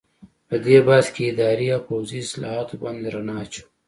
[0.47, 3.67] په دې بحث کې اداري او پوځي اصلاحاتو باندې رڼا اچوو.